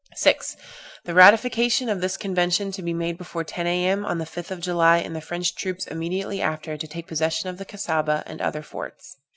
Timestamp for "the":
1.03-1.13, 4.17-4.25, 5.15-5.21, 7.59-7.65